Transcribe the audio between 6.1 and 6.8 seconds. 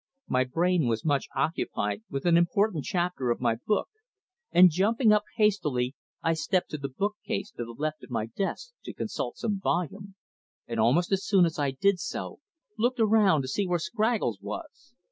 I stepped to